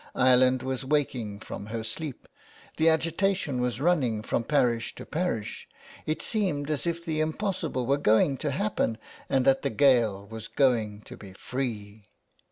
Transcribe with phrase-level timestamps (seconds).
[0.15, 2.27] Ireland was waking from her sleep...
[2.77, 5.67] The agitation was running from parish to parish,
[6.07, 8.97] it seemed as if the impossible were going to happen,
[9.29, 12.07] and that the Gael was going to be free.